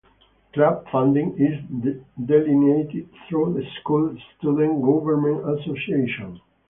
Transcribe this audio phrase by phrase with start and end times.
[0.53, 1.63] Club funding is
[2.25, 6.41] delineated through the school's Student Government Association.